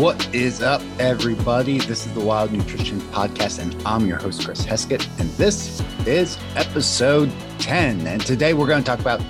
[0.00, 1.76] What is up, everybody?
[1.76, 5.06] This is the Wild Nutrition Podcast, and I'm your host, Chris Heskett.
[5.20, 8.06] And this is episode 10.
[8.06, 9.20] And today we're going to talk about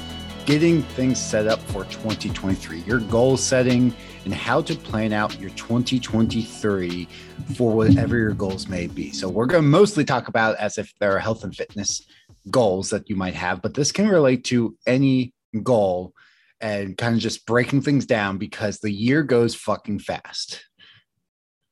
[0.46, 3.92] getting things set up for 2023, your goal setting,
[4.24, 7.08] and how to plan out your 2023
[7.56, 9.10] for whatever your goals may be.
[9.10, 12.06] So, we're going to mostly talk about as if there are health and fitness
[12.48, 15.34] goals that you might have, but this can relate to any
[15.64, 16.14] goal
[16.60, 20.64] and kind of just breaking things down because the year goes fucking fast.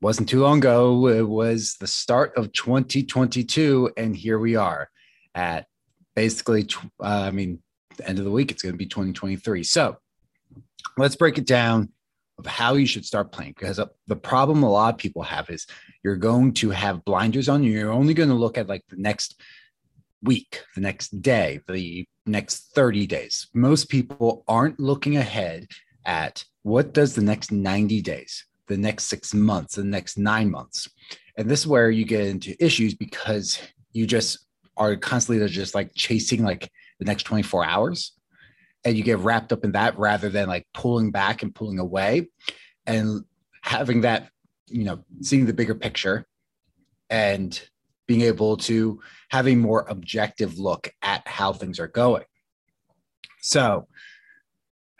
[0.00, 4.88] Wasn't too long ago, it was the start of 2022, and here we are
[5.34, 5.66] at
[6.14, 6.66] basically,
[7.00, 7.62] uh, I mean,
[7.96, 9.64] the end of the week, it's going to be 2023.
[9.64, 9.96] So
[10.96, 11.90] let's break it down
[12.38, 15.66] of how you should start playing because the problem a lot of people have is
[16.04, 17.72] you're going to have blinders on you.
[17.72, 19.40] You're only going to look at like the next
[20.22, 23.48] week, the next day, the next 30 days.
[23.54, 25.66] Most people aren't looking ahead
[26.04, 30.88] at what does the next 90 days, the next six months, the next nine months.
[31.36, 33.60] And this is where you get into issues because
[33.92, 34.38] you just
[34.76, 38.12] are constantly just like chasing like the next 24 hours
[38.84, 42.28] and you get wrapped up in that rather than like pulling back and pulling away
[42.86, 43.24] and
[43.62, 44.30] having that,
[44.66, 46.26] you know, seeing the bigger picture
[47.10, 47.60] and
[48.08, 52.24] being able to have a more objective look at how things are going.
[53.40, 53.86] So,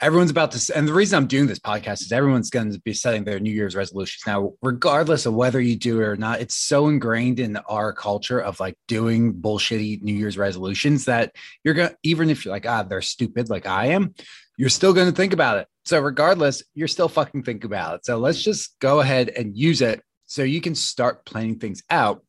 [0.01, 2.93] everyone's about to, and the reason I'm doing this podcast is everyone's going to be
[2.93, 4.23] setting their New Year's resolutions.
[4.27, 8.39] Now, regardless of whether you do it or not, it's so ingrained in our culture
[8.39, 12.67] of like doing bullshitty New Year's resolutions that you're going to, even if you're like,
[12.67, 14.15] ah, they're stupid, like I am,
[14.57, 15.67] you're still going to think about it.
[15.85, 18.07] So, regardless, you're still fucking think about it.
[18.07, 22.23] So, let's just go ahead and use it so you can start planning things out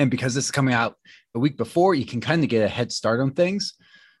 [0.00, 0.96] and because this is coming out
[1.34, 3.74] a week before, you can kind of get a head start on things.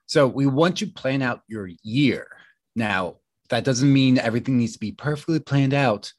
[0.04, 2.28] So we want to plan out your year.
[2.76, 3.16] Now,
[3.48, 6.12] that doesn't mean everything needs to be perfectly planned out.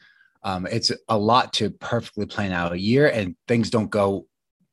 [0.43, 4.25] Um, it's a lot to perfectly plan out a year, and things don't go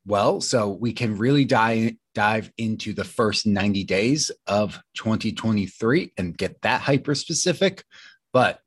[0.06, 0.40] well.
[0.40, 6.62] So we can really dive dive into the first 90 days of 2023 and get
[6.62, 7.84] that hyper specific.
[8.32, 8.60] But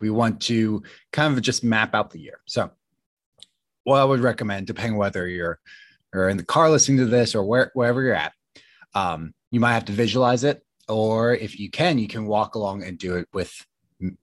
[0.00, 0.82] we want to
[1.12, 2.40] kind of just map out the year.
[2.48, 2.72] So
[3.90, 5.58] what I would recommend, depending whether you're
[6.14, 8.32] or in the car listening to this or where, wherever you're at,
[8.94, 12.84] um, you might have to visualize it, or if you can, you can walk along
[12.84, 13.52] and do it with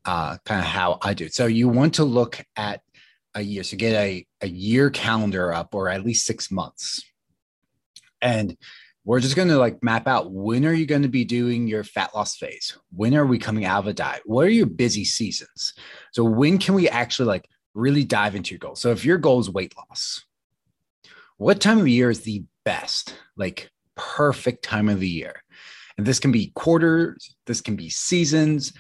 [0.06, 1.34] uh, kind of how I do it.
[1.34, 2.82] So you want to look at
[3.36, 7.04] a year, so get a a year calendar up, or at least six months,
[8.22, 8.58] and
[9.04, 11.84] we're just going to like map out when are you going to be doing your
[11.84, 12.78] fat loss phase?
[12.96, 14.24] When are we coming out of a diet?
[14.26, 15.74] What are your busy seasons?
[16.12, 18.82] So when can we actually like really dive into your goals.
[18.82, 20.26] So if your goal is weight loss,
[21.38, 25.44] what time of year is the best, like perfect time of the year?
[25.98, 28.74] And this can be quarters, this can be seasons.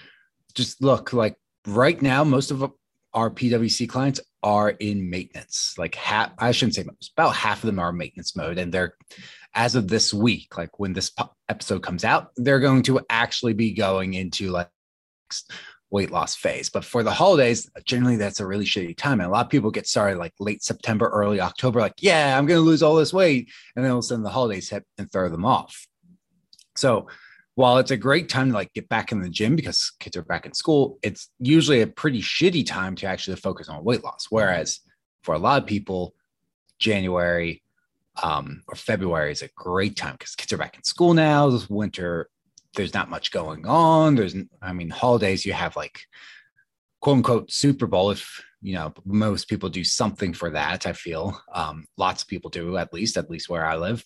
[0.56, 2.72] Just look like right now, most of
[3.14, 5.76] our PWC clients are in maintenance.
[5.78, 8.58] Like half, I shouldn't say most, about half of them are maintenance mode.
[8.58, 8.96] And they're,
[9.54, 11.12] as of this week, like when this
[11.50, 14.70] episode comes out, they're going to actually be going into like
[15.90, 16.70] weight loss phase.
[16.70, 19.20] But for the holidays, generally that's a really shitty time.
[19.20, 22.46] And a lot of people get started like late September, early October, like, yeah, I'm
[22.46, 23.50] going to lose all this weight.
[23.76, 25.88] And then all of a sudden the holidays hit and throw them off.
[26.76, 27.08] So
[27.56, 30.24] while it's a great time to like get back in the gym because kids are
[30.24, 34.28] back in school, it's usually a pretty shitty time to actually focus on weight loss.
[34.30, 34.80] Whereas
[35.24, 36.14] for a lot of people,
[36.80, 37.64] January
[38.22, 41.50] um, or February is a great time because kids are back in school now.
[41.50, 42.30] This winter
[42.76, 44.16] there's not much going on.
[44.16, 46.02] There's, I mean, holidays, you have like
[47.02, 48.12] quote unquote Super Bowl.
[48.12, 51.40] If, you know, most people do something for that, I feel.
[51.54, 54.04] Um, lots of people do, at least, at least where I live.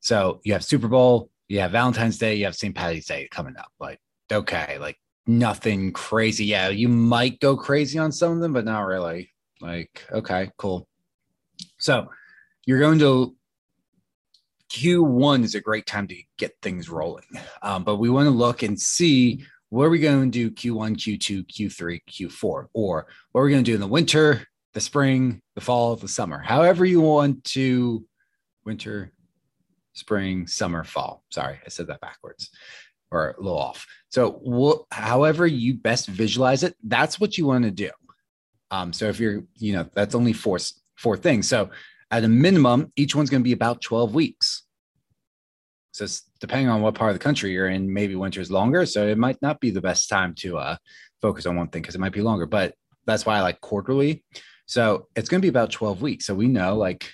[0.00, 2.74] So you have Super Bowl, you have Valentine's Day, you have St.
[2.74, 3.70] Patty's Day coming up.
[3.80, 4.00] Like,
[4.30, 6.46] okay, like nothing crazy.
[6.46, 9.30] Yeah, you might go crazy on some of them, but not really.
[9.60, 10.88] Like, okay, cool.
[11.78, 12.08] So
[12.66, 13.34] you're going to
[14.70, 17.24] Q1 is a great time to get things rolling.
[17.62, 20.96] Um, but we want to look and see what are we going to do Q1,
[20.96, 25.42] Q2, Q3, Q4, or what are we going to do in the winter, the spring,
[25.54, 28.04] the fall, the summer, however you want to
[28.64, 29.12] winter,
[29.92, 31.22] spring, summer, fall.
[31.30, 32.50] Sorry, I said that backwards
[33.10, 33.86] or a little off.
[34.10, 37.90] So, however you best visualize it, that's what you want to do.
[38.70, 40.58] Um, so if you're, you know, that's only four
[40.96, 41.48] four things.
[41.48, 41.70] So
[42.10, 44.64] at a minimum, each one's going to be about 12 weeks.
[45.92, 46.06] So
[46.40, 48.86] depending on what part of the country you're in, maybe winter is longer.
[48.86, 50.76] So it might not be the best time to uh,
[51.20, 52.46] focus on one thing because it might be longer.
[52.46, 52.74] But
[53.06, 54.24] that's why I like quarterly.
[54.66, 56.26] So it's going to be about 12 weeks.
[56.26, 57.10] So we know like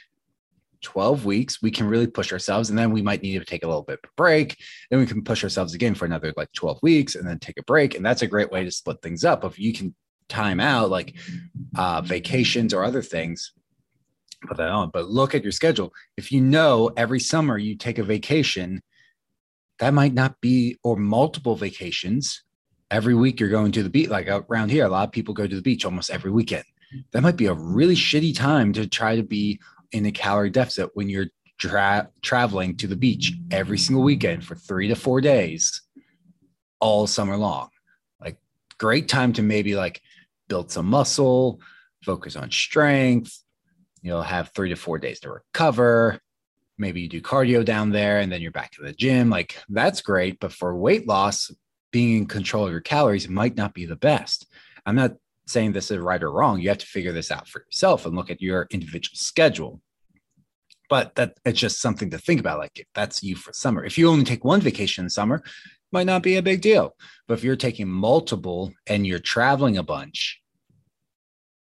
[0.82, 2.68] 12 weeks, we can really push ourselves.
[2.68, 4.56] And then we might need to take a little bit of a break.
[4.90, 7.64] Then we can push ourselves again for another like 12 weeks and then take a
[7.64, 7.94] break.
[7.94, 9.44] And that's a great way to split things up.
[9.44, 9.94] If you can
[10.28, 11.14] time out, like
[11.76, 13.52] uh, vacations or other things,
[14.48, 14.90] put that on.
[14.92, 15.92] But look at your schedule.
[16.16, 18.82] If you know every summer you take a vacation,
[19.78, 22.42] that might not be, or multiple vacations.
[22.90, 25.46] Every week you're going to the beach, like around here, a lot of people go
[25.46, 26.64] to the beach almost every weekend.
[27.12, 29.58] That might be a really shitty time to try to be
[29.92, 31.26] in a calorie deficit when you're
[31.58, 35.82] tra- traveling to the beach every single weekend for three to four days
[36.80, 37.68] all summer long.
[38.20, 38.36] Like,
[38.78, 40.00] great time to maybe like
[40.48, 41.60] build some muscle,
[42.04, 43.43] focus on strength.
[44.04, 46.20] You'll have three to four days to recover.
[46.76, 49.30] Maybe you do cardio down there and then you're back to the gym.
[49.30, 50.38] Like, that's great.
[50.40, 51.50] But for weight loss,
[51.90, 54.46] being in control of your calories might not be the best.
[54.84, 55.12] I'm not
[55.46, 56.60] saying this is right or wrong.
[56.60, 59.80] You have to figure this out for yourself and look at your individual schedule.
[60.90, 62.58] But that it's just something to think about.
[62.58, 63.86] Like if that's you for summer.
[63.86, 65.42] If you only take one vacation in summer,
[65.92, 66.94] might not be a big deal.
[67.26, 70.42] But if you're taking multiple and you're traveling a bunch,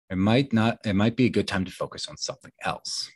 [0.09, 3.09] it might not, it might be a good time to focus on something else.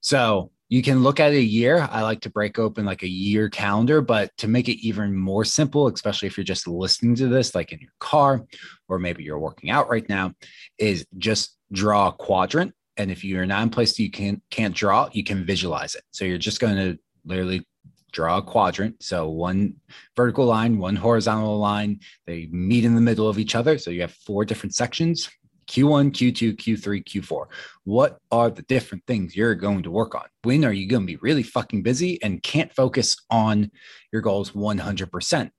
[0.00, 1.88] So you can look at a year.
[1.90, 5.44] I like to break open like a year calendar, but to make it even more
[5.44, 8.46] simple, especially if you're just listening to this, like in your car,
[8.88, 10.32] or maybe you're working out right now,
[10.78, 12.72] is just draw a quadrant.
[12.96, 16.02] And if you're not in place you can can't draw, you can visualize it.
[16.12, 17.66] So you're just going to literally
[18.12, 19.02] draw a quadrant.
[19.02, 19.74] So one
[20.16, 23.78] vertical line, one horizontal line, they meet in the middle of each other.
[23.78, 25.28] So you have four different sections.
[25.70, 27.46] Q1, Q2, Q3, Q4.
[27.84, 30.24] What are the different things you're going to work on?
[30.42, 33.70] When are you going to be really fucking busy and can't focus on
[34.12, 35.50] your goals 100%?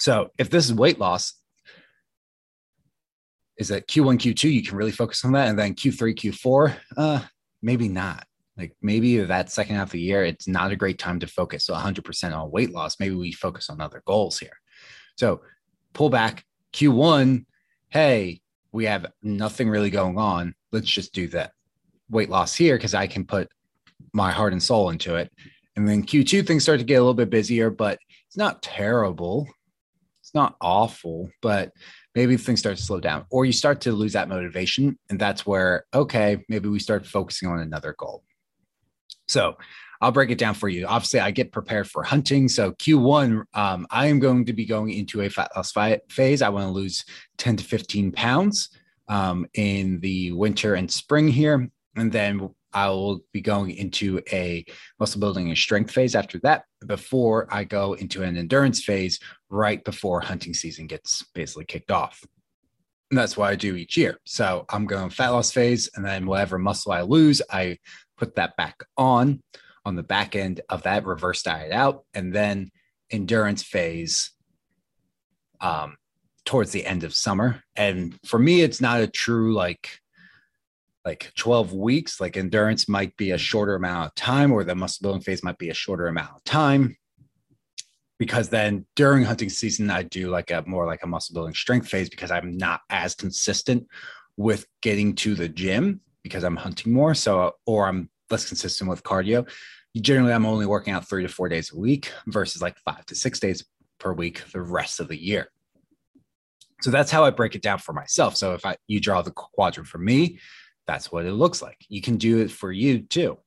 [0.00, 1.34] So, if this is weight loss,
[3.56, 5.48] is that Q1, Q2, you can really focus on that.
[5.48, 7.22] And then Q3, Q4, uh,
[7.62, 8.26] maybe not.
[8.56, 11.68] Like maybe that second half of the year, it's not a great time to focus
[11.68, 12.98] 100% on weight loss.
[12.98, 14.58] Maybe we focus on other goals here.
[15.16, 15.42] So
[15.92, 17.46] pull back Q1.
[17.90, 18.40] Hey,
[18.74, 20.52] we have nothing really going on.
[20.72, 21.52] Let's just do that
[22.10, 23.48] weight loss here because I can put
[24.12, 25.32] my heart and soul into it.
[25.76, 29.48] And then Q2, things start to get a little bit busier, but it's not terrible.
[30.20, 31.70] It's not awful, but
[32.16, 34.98] maybe things start to slow down or you start to lose that motivation.
[35.08, 38.24] And that's where, okay, maybe we start focusing on another goal.
[39.28, 39.56] So
[40.04, 40.86] I'll break it down for you.
[40.86, 42.46] Obviously, I get prepared for hunting.
[42.46, 45.72] So Q1, um, I am going to be going into a fat loss
[46.10, 46.42] phase.
[46.42, 47.06] I want to lose
[47.38, 48.68] 10 to 15 pounds
[49.08, 51.70] um, in the winter and spring here.
[51.96, 54.66] And then I will be going into a
[55.00, 59.18] muscle building and strength phase after that before I go into an endurance phase
[59.48, 62.22] right before hunting season gets basically kicked off.
[63.10, 64.18] And that's what I do each year.
[64.26, 67.78] So I'm going fat loss phase, and then whatever muscle I lose, I
[68.18, 69.40] put that back on
[69.84, 72.70] on the back end of that reverse diet out and then
[73.10, 74.30] endurance phase
[75.60, 75.96] um,
[76.44, 77.62] towards the end of summer.
[77.76, 80.00] And for me it's not a true like
[81.04, 85.02] like 12 weeks like endurance might be a shorter amount of time or the muscle
[85.02, 86.96] building phase might be a shorter amount of time
[88.18, 91.86] because then during hunting season i do like a more like a muscle building strength
[91.88, 93.86] phase because i'm not as consistent
[94.36, 97.14] with getting to the gym because i'm hunting more.
[97.14, 99.48] So or i'm less consistent with cardio
[100.00, 103.14] generally I'm only working out three to four days a week versus like five to
[103.14, 103.64] six days
[103.98, 105.50] per week the rest of the year.
[106.80, 108.36] So that's how I break it down for myself.
[108.36, 110.38] So if I you draw the quadrant for me,
[110.86, 111.78] that's what it looks like.
[111.88, 113.38] You can do it for you too.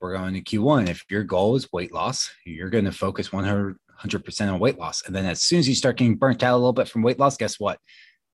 [0.00, 0.88] We're going to Q1.
[0.88, 5.04] If your goal is weight loss, you're going to focus 100 100% on weight loss.
[5.06, 7.20] And then as soon as you start getting burnt out a little bit from weight
[7.20, 7.78] loss, guess what?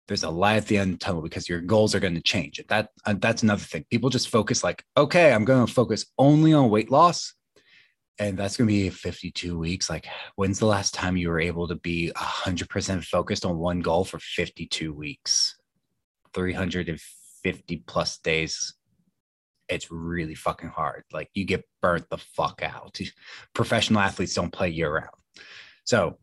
[0.08, 2.20] There's a light at the end of the tunnel because your goals are going to
[2.20, 2.62] change.
[2.68, 3.84] That uh, that's another thing.
[3.90, 7.34] People just focus like, okay, I'm going to focus only on weight loss,
[8.18, 9.90] and that's going to be 52 weeks.
[9.90, 14.04] Like, when's the last time you were able to be 100% focused on one goal
[14.04, 15.56] for 52 weeks,
[16.34, 18.74] 350 plus days?
[19.68, 21.02] It's really fucking hard.
[21.12, 23.00] Like, you get burnt the fuck out.
[23.54, 25.10] Professional athletes don't play year round,
[25.84, 26.18] so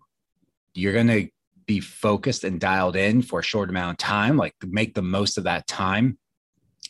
[0.74, 1.28] you're going to
[1.74, 5.38] be focused and dialed in for a short amount of time, like make the most
[5.38, 6.18] of that time,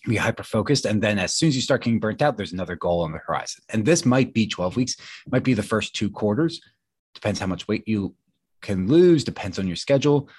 [0.08, 0.86] be hyper focused.
[0.86, 3.20] And then as soon as you start getting burnt out, there's another goal on the
[3.20, 3.64] horizon.
[3.70, 4.98] And this might be 12 weeks,
[5.32, 6.60] might be the first two quarters.
[7.14, 8.16] Depends how much weight you
[8.62, 10.30] can lose, depends on your schedule.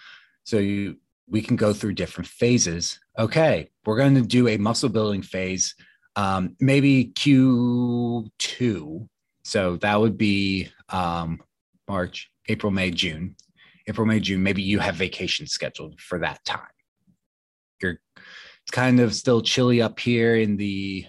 [0.45, 0.97] So you
[1.27, 3.01] we can go through different phases.
[3.19, 5.75] Okay, we're going to do a muscle building phase,
[6.17, 9.09] um, maybe Q2.
[9.43, 11.41] So that would be um,
[11.89, 13.37] March, April, May, June.
[13.87, 16.61] April, May, June, maybe you have vacation scheduled for that time.
[17.83, 17.99] You're
[18.65, 21.05] it's kind of still chilly up here in the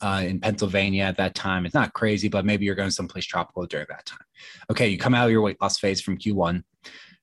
[0.00, 1.64] uh, in Pennsylvania at that time.
[1.64, 4.24] It's not crazy, but maybe you're going someplace tropical during that time.
[4.70, 6.62] Okay, you come out of your weight loss phase from Q1.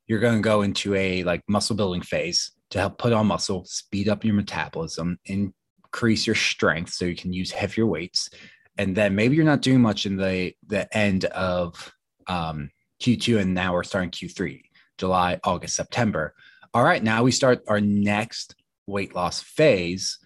[0.08, 3.66] you're going to go into a like muscle building phase to help put on muscle,
[3.66, 8.30] speed up your metabolism, increase your strength so you can use heavier weights.
[8.78, 11.94] And then maybe you're not doing much in the the end of
[12.28, 14.62] um, Q2, and now we're starting Q3,
[14.98, 16.34] July, August, September.
[16.74, 18.56] All right, now we start our next
[18.88, 20.18] weight loss phase,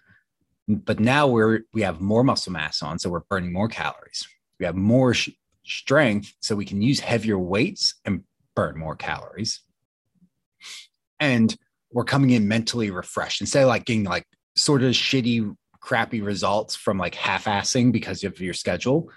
[0.68, 4.28] but now we're we have more muscle mass on, so we're burning more calories.
[4.60, 5.30] We have more sh-
[5.66, 8.24] strength, so we can use heavier weights and
[8.56, 9.62] burn more calories.
[11.20, 11.56] And
[11.92, 16.76] we're coming in mentally refreshed instead of like getting like sort of shitty, crappy results
[16.76, 19.10] from like half-assing because of your schedule,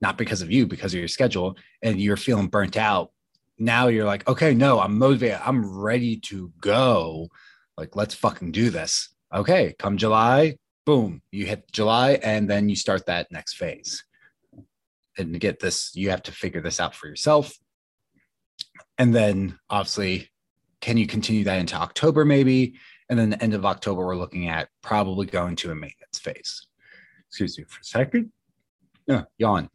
[0.00, 3.10] not because of you, because of your schedule, and you're feeling burnt out.
[3.58, 5.40] Now you're like, okay, no, I'm motivated.
[5.44, 7.28] I'm ready to go.
[7.76, 9.08] Like, let's fucking do this.
[9.34, 14.04] Okay, come July, boom, you hit July, and then you start that next phase.
[15.18, 17.52] And to get this, you have to figure this out for yourself.
[18.96, 20.30] And then obviously,
[20.80, 22.76] can you continue that into October maybe?
[23.10, 26.66] And then the end of October, we're looking at probably going to a maintenance phase.
[27.28, 28.32] Excuse me for a second.
[29.06, 29.70] Yeah, yawn.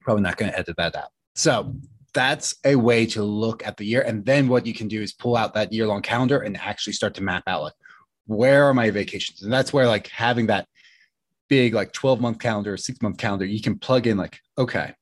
[0.00, 1.10] Probably not going to edit that out.
[1.34, 1.74] So
[2.16, 4.00] that's a way to look at the year.
[4.00, 6.94] And then what you can do is pull out that year long calendar and actually
[6.94, 7.74] start to map out like,
[8.26, 9.42] where are my vacations?
[9.42, 10.66] And that's where like having that
[11.50, 14.94] big, like 12 month calendar, or six month calendar, you can plug in like, okay,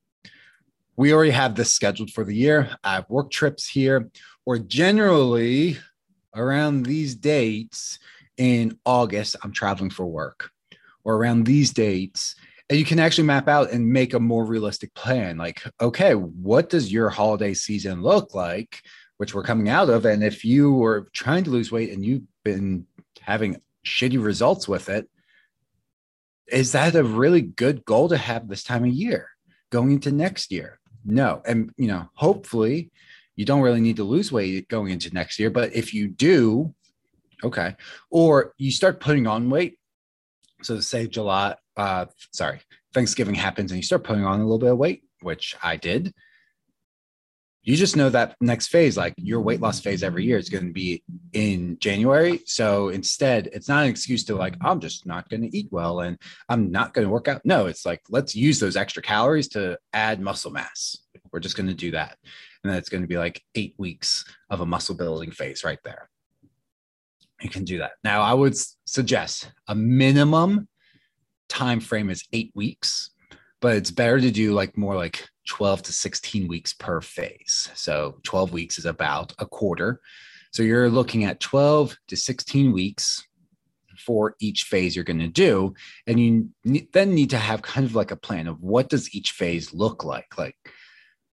[0.97, 2.75] we already have this scheduled for the year.
[2.83, 4.09] I have work trips here,
[4.45, 5.77] or generally
[6.35, 7.97] around these dates
[8.37, 10.51] in August, I'm traveling for work,
[11.05, 12.35] or around these dates.
[12.69, 15.37] And you can actually map out and make a more realistic plan.
[15.37, 18.81] Like, okay, what does your holiday season look like,
[19.17, 20.05] which we're coming out of?
[20.05, 22.87] And if you were trying to lose weight and you've been
[23.21, 25.07] having shitty results with it,
[26.47, 29.29] is that a really good goal to have this time of year
[29.71, 30.79] going into next year?
[31.03, 31.43] No.
[31.45, 32.91] And, you know, hopefully
[33.35, 35.51] you don't really need to lose weight going into next year.
[35.51, 36.73] But if you do,
[37.43, 37.75] okay.
[38.09, 39.77] Or you start putting on weight.
[40.63, 42.61] So say July, uh, sorry,
[42.93, 46.13] Thanksgiving happens and you start putting on a little bit of weight, which I did.
[47.63, 50.67] You just know that next phase, like your weight loss phase every year, is going
[50.67, 51.03] to be
[51.33, 52.41] in January.
[52.45, 56.01] So instead, it's not an excuse to like, I'm just not going to eat well
[56.01, 56.15] and
[56.47, 57.41] I'm not going to work out.
[57.43, 60.95] No, it's like, let's use those extra calories to add muscle mass.
[61.31, 62.17] We're just going to do that.
[62.63, 65.79] And then it's going to be like eight weeks of a muscle building phase right
[65.83, 66.07] there.
[67.41, 67.93] You can do that.
[68.03, 68.55] Now, I would
[68.85, 70.67] suggest a minimum
[71.49, 73.11] time frame is eight weeks,
[73.61, 77.69] but it's better to do like more like 12 to 16 weeks per phase.
[77.75, 80.01] So 12 weeks is about a quarter.
[80.51, 83.25] So you're looking at 12 to 16 weeks
[83.97, 85.73] for each phase you're going to do
[86.05, 86.49] and you
[86.91, 90.03] then need to have kind of like a plan of what does each phase look
[90.03, 90.37] like?
[90.37, 90.55] Like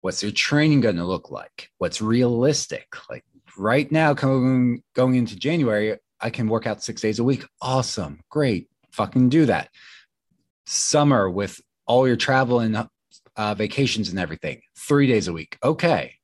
[0.00, 1.70] what's your training going to look like?
[1.78, 2.86] What's realistic?
[3.10, 3.24] Like
[3.58, 7.44] right now going going into january i can work out six days a week.
[7.60, 8.20] Awesome.
[8.30, 8.68] Great.
[8.92, 9.68] Fucking do that
[10.66, 12.88] summer with all your travel and
[13.36, 15.56] uh, vacations and everything, three days a week.
[15.62, 16.14] Okay.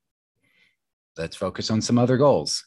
[1.17, 2.65] Let's focus on some other goals.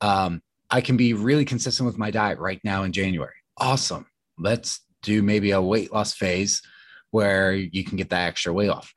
[0.00, 3.34] Um, I can be really consistent with my diet right now in January.
[3.56, 4.06] Awesome.
[4.38, 6.62] Let's do maybe a weight loss phase
[7.10, 8.92] where you can get that extra weight off.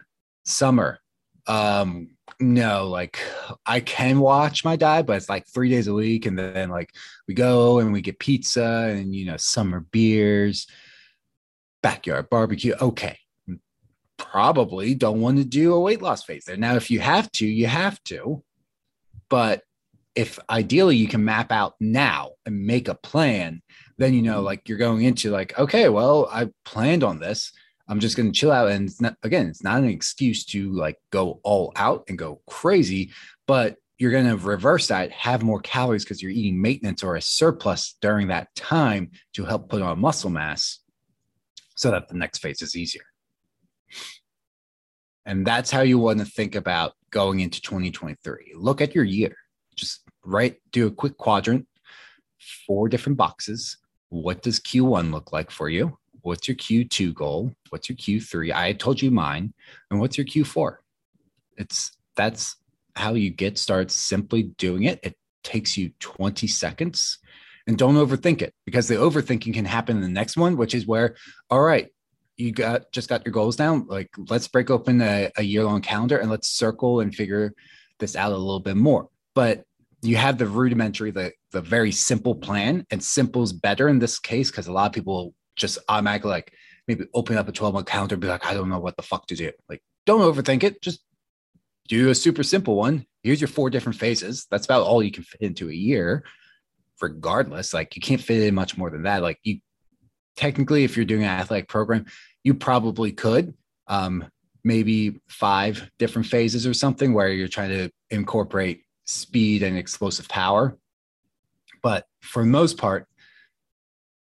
[0.46, 1.00] Summer.
[1.48, 3.20] Um, no, like
[3.66, 6.26] I can watch my diet, but it's like three days a week.
[6.26, 6.92] And then like
[7.28, 10.68] we go and we get pizza and, you know, summer beers,
[11.84, 12.74] backyard barbecue.
[12.82, 13.20] Okay
[14.18, 16.58] probably don't want to do a weight loss phase there.
[16.58, 18.44] Now, if you have to, you have to.
[19.30, 19.62] But
[20.16, 23.62] if ideally you can map out now and make a plan,
[23.98, 27.52] then you know, like you're going into like, okay, well, I planned on this.
[27.88, 28.70] I'm just going to chill out.
[28.70, 32.42] And it's not, again, it's not an excuse to like go all out and go
[32.48, 33.12] crazy,
[33.48, 37.22] but you're going to reverse that, have more calories because you're eating maintenance or a
[37.22, 40.80] surplus during that time to help put on muscle mass
[41.84, 43.04] so that the next phase is easier.
[45.26, 48.54] And that's how you want to think about going into 2023.
[48.56, 49.36] Look at your year.
[49.76, 51.68] Just write, do a quick quadrant,
[52.66, 53.80] four different boxes.
[54.08, 55.98] What does Q1 look like for you?
[56.22, 57.52] What's your Q2 goal?
[57.70, 58.54] What's your Q3?
[58.54, 59.54] I told you mine.
[59.92, 60.78] And what's your Q4?
[61.58, 62.56] It's that's
[62.96, 65.02] how you get started simply doing it.
[65.04, 67.20] It takes you 20 seconds
[67.68, 70.86] and don't overthink it because the overthinking can happen in the next one, which is
[70.86, 71.16] where,
[71.50, 71.90] all right,
[72.38, 73.86] you got just got your goals down.
[73.88, 77.54] Like let's break open a, a year long calendar and let's circle and figure
[78.00, 79.10] this out a little bit more.
[79.36, 79.64] But
[80.02, 84.20] you have the rudimentary the the very simple plan and simple is better in this
[84.20, 86.54] case because a lot of people just automatically like
[86.88, 89.04] maybe open up a 12 month calendar and be like i don't know what the
[89.04, 89.52] fuck to do.
[89.70, 90.82] Like don't overthink it.
[90.82, 91.04] Just
[91.88, 93.06] do a super simple one.
[93.24, 94.48] Here's your four different phases.
[94.52, 96.24] That's about all you can fit into a year,
[97.04, 97.74] regardless.
[97.74, 99.22] Like you can't fit in much more than that.
[99.22, 99.60] Like you
[100.36, 102.06] technically, if you're doing an athletic program,
[102.44, 103.54] you probably could.
[103.88, 104.26] Um,
[104.64, 110.78] maybe five different phases or something where you're trying to incorporate speed and explosive power.
[111.82, 113.06] But for the most part,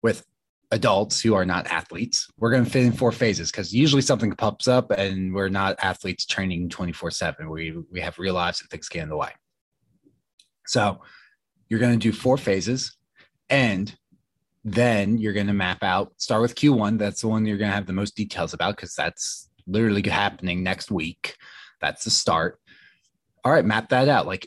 [0.03, 0.25] with
[0.71, 4.33] adults who are not athletes, we're going to fit in four phases because usually something
[4.33, 7.51] pops up and we're not athletes training 24 7.
[7.51, 9.33] We, we have real lives and things get in the way.
[10.67, 11.03] So
[11.73, 12.99] you're going to do four phases
[13.49, 13.97] and
[14.63, 16.99] then you're going to map out, start with Q1.
[16.99, 20.63] That's the one you're going to have the most details about because that's literally happening
[20.63, 21.35] next week.
[21.81, 22.61] That's the start.
[23.43, 24.27] All right, map that out.
[24.27, 24.47] Like,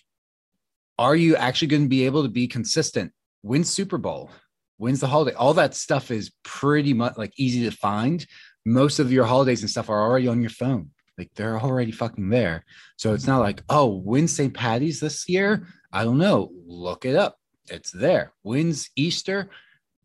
[1.00, 3.12] are you actually going to be able to be consistent?
[3.42, 4.30] Win Super Bowl,
[4.78, 5.36] when's the holiday?
[5.36, 8.24] All that stuff is pretty much like easy to find.
[8.68, 10.92] Most of your holidays and stuff are already on your phone.
[11.18, 12.66] Like they're already fucking there.
[12.98, 14.54] So it's not like, oh, when's St.
[14.54, 15.68] Patty's this year?
[15.92, 16.52] I don't know.
[16.66, 17.40] Look it up.
[17.70, 18.34] It's there.
[18.42, 19.50] When's Easter?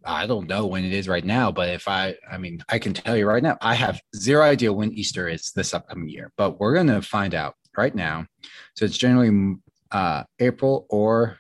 [0.04, 2.94] I don't know when it is right now, but if I, I mean, I can
[2.94, 6.58] tell you right now, I have zero idea when Easter is this upcoming year, but
[6.58, 8.26] we're going to find out right now.
[8.76, 9.56] So it's generally
[9.90, 11.36] uh, April or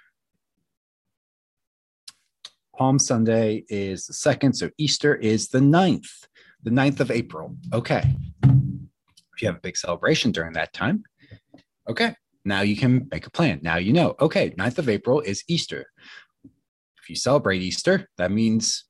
[2.76, 4.54] Palm Sunday is the second.
[4.54, 6.26] So Easter is the ninth,
[6.62, 7.56] the 9th of April.
[7.72, 8.04] Okay.
[9.42, 11.04] You have a big celebration during that time,
[11.88, 12.14] okay.
[12.44, 13.60] Now you can make a plan.
[13.62, 15.86] Now you know, okay, 9th of April is Easter.
[17.02, 18.84] If you celebrate Easter, that means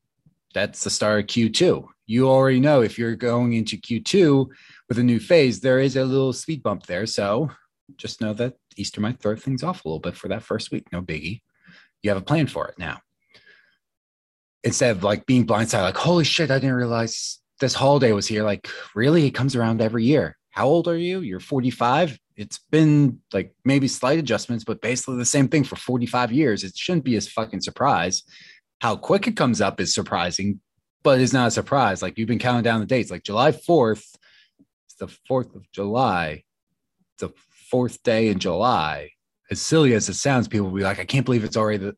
[0.55, 1.85] that's the start of Q2.
[2.07, 4.47] You already know if you're going into Q2
[4.89, 7.07] with a new phase, there is a little speed bump there.
[7.07, 7.51] So
[7.97, 10.87] just know that Easter might throw things off a little bit for that first week.
[10.93, 11.41] No biggie.
[12.03, 13.01] You have a plan for it now
[14.63, 18.43] instead of like being blindsided, like, holy shit, I didn't realize this holiday was here.
[18.43, 19.27] Like, really?
[19.27, 20.37] It comes around every year.
[20.51, 21.21] How old are you?
[21.21, 22.19] You're 45.
[22.37, 26.65] It's been like maybe slight adjustments, but basically the same thing for 45 years.
[26.65, 28.23] It shouldn't be a fucking surprise.
[28.81, 30.61] How quick it comes up is surprising,
[31.03, 32.03] but it's not a surprise.
[32.03, 34.05] Like you've been counting down the dates, like July 4th,
[34.87, 36.45] it's the 4th of July,
[37.19, 37.31] the
[37.71, 39.11] fourth day in July.
[39.51, 41.97] As silly as it sounds, people will be like, I can't believe it's already the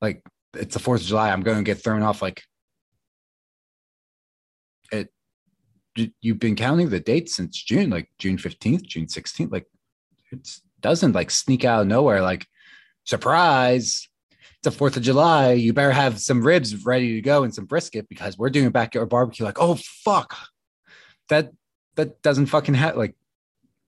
[0.00, 0.22] like
[0.54, 1.30] it's the Fourth of July.
[1.30, 2.22] I'm going to get thrown off.
[2.22, 2.42] Like
[4.92, 5.10] it,
[6.20, 9.52] you've been counting the dates since June, like June 15th, June 16th.
[9.52, 9.66] Like
[10.32, 10.48] it
[10.80, 12.22] doesn't like sneak out of nowhere.
[12.22, 12.46] Like
[13.04, 15.52] surprise, it's the Fourth of July.
[15.52, 19.08] You better have some ribs ready to go and some brisket because we're doing backyard
[19.08, 19.44] barbecue.
[19.44, 20.36] Like oh fuck,
[21.28, 21.52] that
[21.96, 23.14] that doesn't fucking have like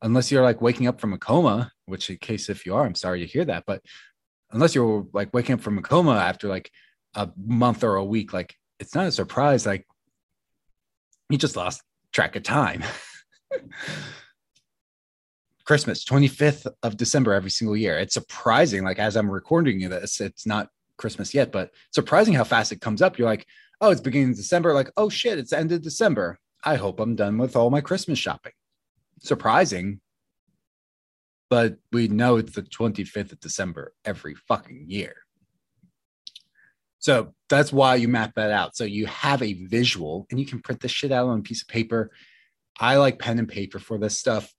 [0.02, 1.72] unless you're like waking up from a coma.
[1.86, 3.80] Which, in case if you are, I'm sorry to hear that, but
[4.50, 6.70] unless you're like waking up from a coma after like
[7.14, 9.66] a month or a week, like it's not a surprise.
[9.66, 9.86] Like
[11.30, 11.82] you just lost
[12.16, 12.82] track of time.
[15.66, 17.98] Christmas, 25th of December every single year.
[17.98, 18.84] It's surprising.
[18.84, 23.02] Like as I'm recording this, it's not Christmas yet, but surprising how fast it comes
[23.02, 23.18] up.
[23.18, 23.46] You're like,
[23.82, 24.72] oh, it's beginning of December.
[24.72, 26.38] Like, oh shit, it's end of December.
[26.64, 28.52] I hope I'm done with all my Christmas shopping.
[29.20, 30.00] Surprising,
[31.50, 35.25] but we know it's the 25th of December every fucking year.
[36.98, 38.76] So that's why you map that out.
[38.76, 41.62] So you have a visual and you can print this shit out on a piece
[41.62, 42.10] of paper.
[42.80, 44.52] I like pen and paper for this stuff.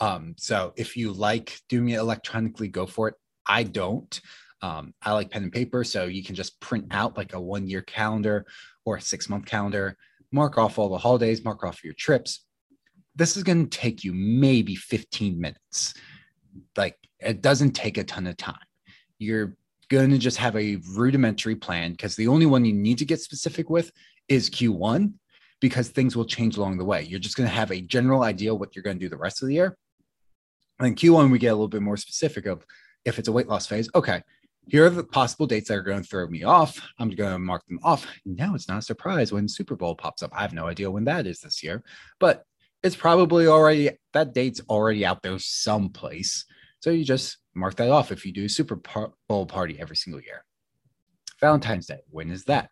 [0.00, 3.14] Um, so if you like doing it electronically, go for it.
[3.46, 4.20] I don't.
[4.62, 5.84] Um, I like pen and paper.
[5.84, 8.46] So you can just print out like a one year calendar
[8.84, 9.96] or a six month calendar,
[10.32, 12.44] mark off all the holidays, mark off your trips,
[13.20, 15.94] this is going to take you maybe 15 minutes.
[16.76, 18.56] Like it doesn't take a ton of time.
[19.18, 19.56] You're
[19.90, 23.20] going to just have a rudimentary plan because the only one you need to get
[23.20, 23.90] specific with
[24.28, 25.12] is Q1
[25.60, 27.02] because things will change along the way.
[27.02, 29.42] You're just going to have a general idea what you're going to do the rest
[29.42, 29.76] of the year.
[30.78, 32.64] And Q1, we get a little bit more specific of
[33.04, 33.90] if it's a weight loss phase.
[33.94, 34.22] Okay,
[34.68, 36.80] here are the possible dates that are going to throw me off.
[36.98, 38.06] I'm going to mark them off.
[38.24, 40.30] Now it's not a surprise when Super Bowl pops up.
[40.32, 41.82] I have no idea when that is this year,
[42.20, 42.44] but
[42.82, 46.46] it's probably already that date's already out there someplace.
[46.78, 48.80] So you just mark that off if you do a Super
[49.28, 50.44] Bowl party every single year.
[51.40, 52.70] Valentine's Day, when is that?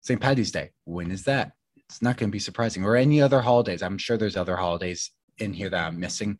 [0.00, 0.20] St.
[0.20, 1.52] Patty's Day, when is that?
[1.76, 2.84] It's not going to be surprising.
[2.84, 3.82] Or any other holidays.
[3.82, 6.38] I'm sure there's other holidays in here that I'm missing,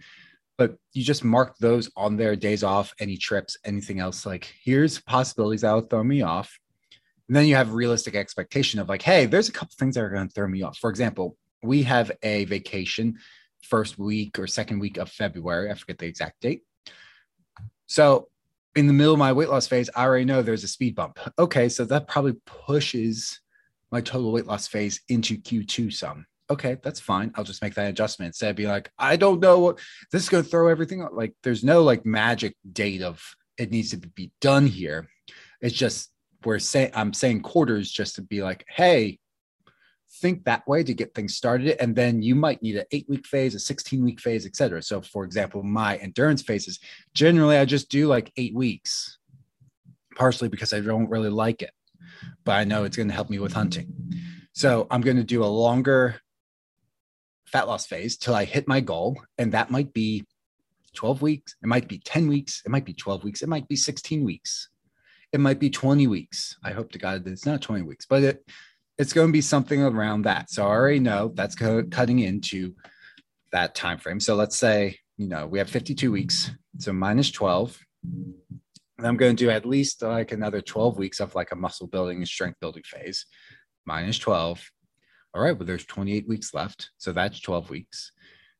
[0.57, 4.25] but you just mark those on their days off, any trips, anything else.
[4.25, 6.59] Like, here's possibilities that will throw me off.
[7.29, 10.11] And then you have realistic expectation of like, hey, there's a couple things that are
[10.11, 10.79] going to throw me off.
[10.79, 13.19] For example, we have a vacation
[13.63, 15.71] first week or second week of February.
[15.71, 16.63] I forget the exact date.
[17.91, 18.29] So
[18.77, 21.19] in the middle of my weight loss phase, I already know there's a speed bump.
[21.41, 23.41] Okay, so that probably pushes
[23.91, 26.25] my total weight loss phase into Q2 some.
[26.49, 27.33] okay, that's fine.
[27.35, 29.79] I'll just make that adjustment instead of being like, I don't know what
[30.11, 31.11] this is going to throw everything up.
[31.13, 33.23] Like, there's no like magic date of
[33.57, 35.09] it needs to be done here.
[35.61, 36.11] It's just
[36.45, 39.20] we're saying I'm saying quarters just to be like, hey,
[40.13, 41.81] think that way to get things started.
[41.81, 44.83] And then you might need an eight week phase, a 16 week phase, etc.
[44.83, 46.81] So, for example, my endurance phases
[47.15, 49.19] generally I just do like eight weeks,
[50.17, 51.73] partially because I don't really like it,
[52.45, 53.93] but I know it's going to help me with hunting.
[54.53, 56.21] So, I'm going to do a longer
[57.47, 59.21] fat loss phase till I hit my goal.
[59.39, 60.25] And that might be
[60.95, 63.77] 12 weeks, it might be 10 weeks, it might be 12 weeks, it might be
[63.77, 64.69] 16 weeks,
[65.33, 66.57] it might be 20 weeks.
[66.65, 68.45] I hope to God that it's not 20 weeks, but it,
[69.01, 70.51] it's going to be something around that.
[70.51, 72.75] So I already know that's co- cutting into
[73.51, 74.21] that time frame.
[74.21, 77.79] So let's say, you know, we have 52 weeks, so minus 12.
[78.05, 81.87] And I'm going to do at least like another 12 weeks of like a muscle
[81.87, 83.25] building and strength building phase,
[83.87, 84.63] minus 12.
[85.33, 86.91] All right, well, there's 28 weeks left.
[86.99, 88.13] So that's 12 weeks.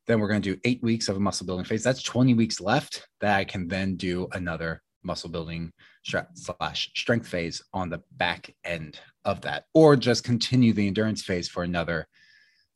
[0.07, 1.83] Then we're going to do eight weeks of a muscle building phase.
[1.83, 5.71] That's 20 weeks left that I can then do another muscle building
[6.03, 11.47] slash strength phase on the back end of that, or just continue the endurance phase
[11.47, 12.07] for another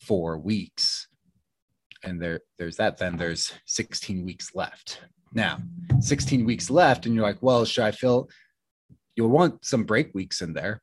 [0.01, 1.07] four weeks.
[2.03, 2.97] And there, there's that.
[2.97, 5.01] Then there's 16 weeks left.
[5.33, 5.59] Now,
[5.99, 8.29] 16 weeks left, and you're like, well, should I feel
[9.15, 10.81] you'll want some break weeks in there?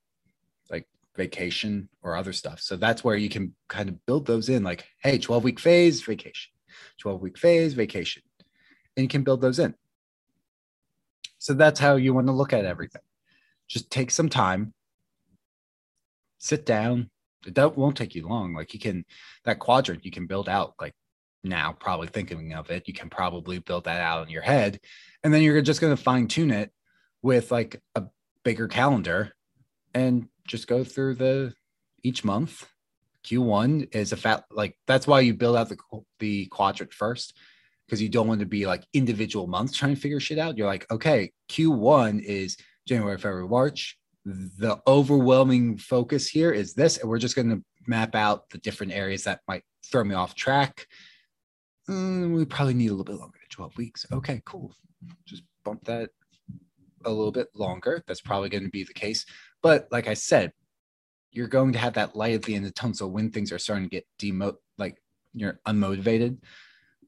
[0.70, 2.60] Like vacation or other stuff.
[2.60, 6.02] So that's where you can kind of build those in like, hey, 12 week phase,
[6.02, 6.52] vacation,
[7.00, 8.22] 12 week phase, vacation.
[8.96, 9.74] And you can build those in.
[11.42, 13.02] So that's how you want to look at everything.
[13.66, 14.72] Just take some time,
[16.38, 17.10] sit down.
[17.44, 18.54] It won't take you long.
[18.54, 19.04] Like you can,
[19.44, 20.94] that quadrant you can build out like
[21.42, 24.78] now, probably thinking of it, you can probably build that out in your head.
[25.24, 26.70] And then you're just going to fine tune it
[27.22, 28.04] with like a
[28.44, 29.32] bigger calendar
[29.94, 31.54] and just go through the
[32.04, 32.68] each month.
[33.24, 35.76] Q1 is a fat like that's why you build out the
[36.20, 37.36] the quadrant first
[37.92, 40.56] because you don't want to be like individual months trying to figure shit out.
[40.56, 42.56] You're like, okay, Q1 is
[42.88, 43.98] January, February, March.
[44.24, 48.94] The overwhelming focus here is this, and we're just going to map out the different
[48.94, 50.86] areas that might throw me off track.
[51.86, 54.06] Mm, we probably need a little bit longer than 12 weeks.
[54.10, 54.74] Okay, cool.
[55.26, 56.08] Just bump that
[57.04, 58.02] a little bit longer.
[58.06, 59.26] That's probably going to be the case.
[59.62, 60.52] But like I said,
[61.30, 62.94] you're going to have that light at the end of the tunnel.
[62.94, 64.96] So when things are starting to get demo like
[65.34, 66.38] you're unmotivated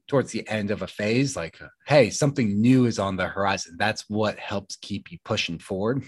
[0.07, 3.75] towards the end of a phase, like hey, something new is on the horizon.
[3.77, 6.03] That's what helps keep you pushing forward.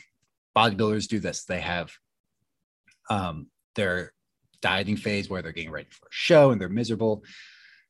[0.56, 1.46] Bodybuilders do this.
[1.46, 1.92] They have
[3.10, 4.14] um, their
[4.62, 7.24] dieting phase where they're getting ready for a show and they're miserable.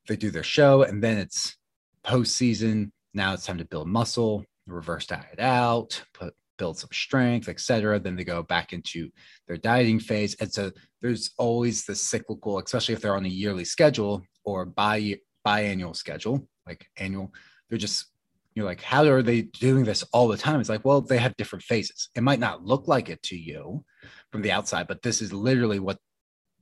[0.08, 1.56] They do their show and then it's
[2.04, 2.92] post season.
[3.14, 8.00] Now it's time to build muscle, reverse diet out, put build some strength, etc.
[8.00, 9.10] Then they go back into
[9.48, 10.36] their dieting phase.
[10.40, 15.18] And so there's always the cyclical, especially if they're on a yearly schedule or bi
[15.48, 17.34] biannual schedule, like annual.
[17.70, 18.08] They're just
[18.56, 20.60] you're like, how are they doing this all the time?
[20.60, 22.10] It's like, well, they have different phases.
[22.16, 23.86] It might not look like it to you
[24.32, 26.00] from the outside, but this is literally what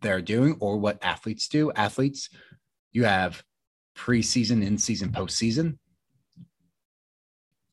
[0.02, 1.72] they're doing or what athletes do.
[1.72, 2.30] Athletes,
[2.92, 3.42] you have
[3.98, 5.78] preseason, in season, postseason.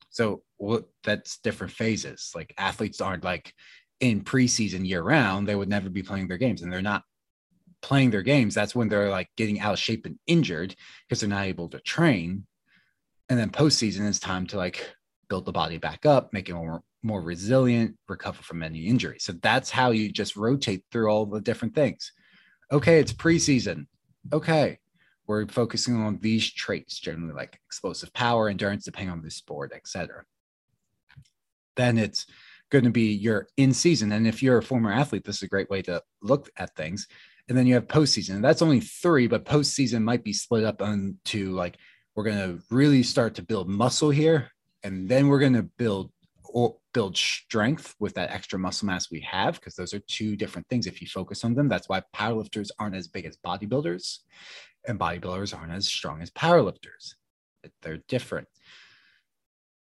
[0.09, 2.31] So what that's different phases.
[2.33, 3.53] Like athletes aren't like
[3.99, 7.03] in preseason year round, they would never be playing their games and they're not
[7.83, 8.55] playing their games.
[8.55, 10.75] That's when they're like getting out of shape and injured
[11.07, 12.47] because they're not able to train.
[13.29, 14.95] And then postseason is time to like
[15.29, 19.17] build the body back up, make it more, more resilient, recover from any injury.
[19.19, 22.11] So that's how you just rotate through all the different things.
[22.71, 23.85] Okay, it's preseason.
[24.31, 24.79] Okay,
[25.27, 30.23] we're focusing on these traits generally like explosive power endurance depending on the sport etc
[31.75, 32.25] then it's
[32.69, 34.11] going to be your in season.
[34.11, 37.07] And if you're a former athlete, this is a great way to look at things.
[37.49, 38.41] And then you have postseason.
[38.41, 41.77] That's only three, but postseason might be split up into like
[42.15, 44.51] we're going to really start to build muscle here,
[44.83, 46.11] and then we're going to build
[46.45, 50.67] or build strength with that extra muscle mass we have because those are two different
[50.67, 54.19] things if you focus on them that's why powerlifters aren't as big as bodybuilders
[54.87, 57.15] and bodybuilders aren't as strong as powerlifters
[57.81, 58.47] they're different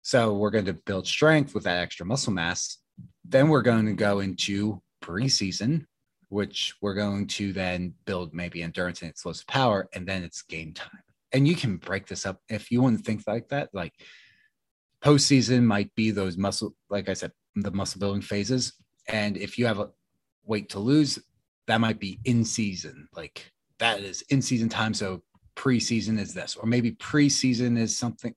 [0.03, 2.79] so we're going to build strength with that extra muscle mass.
[3.25, 5.87] Then we're going to go into preseason,
[6.33, 10.73] which we're going to then build maybe endurance and explosive power, and then it's game
[10.73, 11.03] time.
[11.33, 13.69] And you can break this up if you want to think like that.
[13.75, 13.93] Like
[15.05, 18.73] postseason might be those muscle, like I said, the muscle building phases.
[19.09, 19.91] And if you have a
[20.45, 21.19] weight to lose,
[21.67, 23.09] that might be in season.
[23.15, 24.95] Like that is in season time.
[24.95, 25.23] So
[25.55, 28.35] preseason is this, or maybe preseason is something.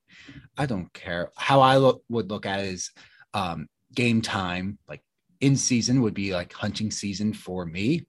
[0.58, 1.31] I don't care.
[1.38, 2.91] How I look, would look at is
[3.34, 5.01] um, game time, like
[5.41, 8.05] in season would be like hunting season for me.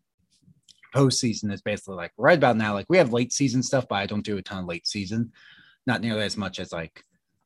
[0.94, 2.72] postseason is basically like right about now.
[2.72, 5.32] Like we have late season stuff, but I don't do a ton of late season,
[5.86, 7.02] not nearly as much as like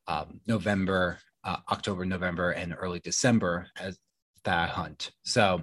[0.07, 3.99] um, November, uh, October, November, and early December as
[4.45, 5.11] that I hunt.
[5.23, 5.63] So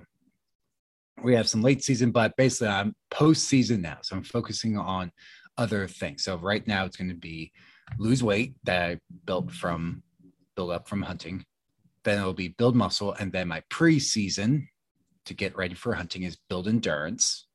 [1.23, 3.99] we have some late season, but basically I'm postseason now.
[4.01, 5.11] So I'm focusing on
[5.57, 6.23] other things.
[6.23, 7.51] So right now it's going to be
[7.97, 10.03] lose weight that I built from
[10.55, 11.45] build up from hunting.
[12.07, 14.69] Then it'll be build muscle, and then my preseason
[15.25, 17.47] to get ready for hunting is build endurance.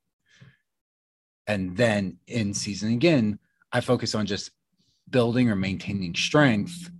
[1.46, 3.38] And then in season again,
[3.72, 4.50] I focus on just
[5.08, 6.90] building or maintaining strength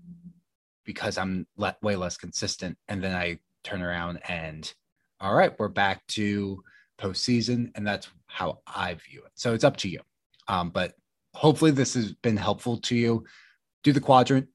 [0.87, 2.79] because I'm le- way less consistent.
[2.89, 4.73] And then I turn around and,
[5.21, 6.65] all right, we're back to
[6.99, 7.71] postseason.
[7.75, 9.33] And that's how I view it.
[9.35, 10.01] So it's up to you.
[10.49, 10.95] Um, but
[11.35, 13.27] hopefully this has been helpful to you.
[13.85, 14.49] Do the quadrant,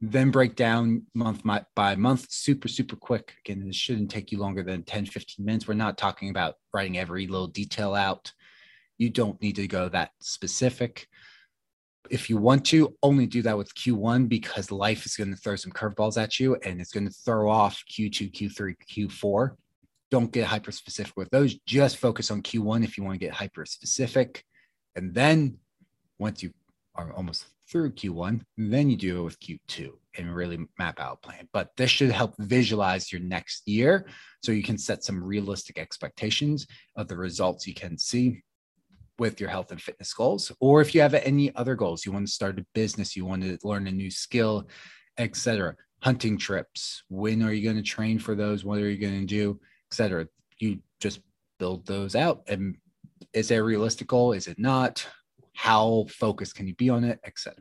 [0.00, 1.42] then break down month
[1.76, 3.34] by month super super quick.
[3.44, 5.68] Again this shouldn't take you longer than 10 15 minutes.
[5.68, 8.32] We're not talking about writing every little detail out.
[8.98, 11.06] You don't need to go that specific.
[12.10, 15.56] If you want to only do that with q1 because life is going to throw
[15.56, 19.50] some curveballs at you and it's going to throw off q2 q3 q4
[20.10, 21.54] don't get hyper specific with those.
[21.66, 24.44] Just focus on q1 if you want to get hyper specific
[24.96, 25.58] and then
[26.18, 26.52] once you
[26.96, 31.48] are almost through Q1, then you do it with Q2 and really map out plan.
[31.52, 34.06] But this should help visualize your next year
[34.42, 38.42] so you can set some realistic expectations of the results you can see
[39.18, 40.50] with your health and fitness goals.
[40.60, 43.42] Or if you have any other goals, you want to start a business, you want
[43.42, 44.66] to learn a new skill,
[45.18, 45.76] etc.
[46.02, 48.64] Hunting trips, when are you going to train for those?
[48.64, 49.60] What are you going to do,
[49.92, 50.26] etc.
[50.58, 51.20] You just
[51.58, 52.42] build those out.
[52.48, 52.76] And
[53.32, 54.32] is it a realistic goal?
[54.32, 55.06] Is it not?
[55.60, 57.54] How focused can you be on it, etc.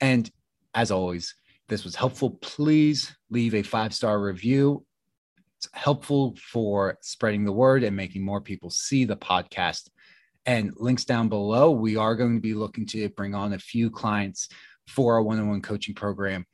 [0.00, 0.30] And
[0.74, 1.34] as always,
[1.66, 2.38] this was helpful.
[2.40, 4.86] Please leave a five star review.
[5.58, 9.88] It's helpful for spreading the word and making more people see the podcast.
[10.46, 11.72] And links down below.
[11.72, 14.48] We are going to be looking to bring on a few clients
[14.86, 16.46] for our one on one coaching program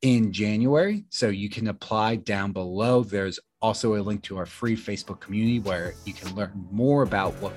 [0.00, 1.04] in January.
[1.10, 3.02] So you can apply down below.
[3.02, 7.34] There's also a link to our free Facebook community where you can learn more about
[7.34, 7.52] what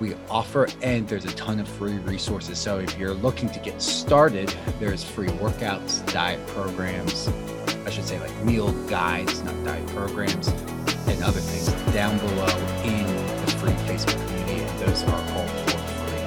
[0.00, 2.58] we offer, and there's a ton of free resources.
[2.58, 7.28] So if you're looking to get started, there's free workouts, diet programs,
[7.86, 12.46] I should say like meal guides, not diet programs, and other things down below
[12.84, 13.06] in
[13.40, 14.62] the free Facebook community.
[14.62, 16.18] And those are all for free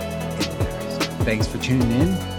[1.23, 2.30] thanks for tuning in